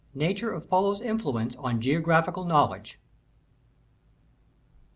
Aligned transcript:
Nature 0.15 0.51
of 0.51 0.67
Polo's 0.67 0.99
Influence 0.99 1.55
on 1.57 1.79
Geographical 1.79 2.43
Knowledge. 2.43 2.97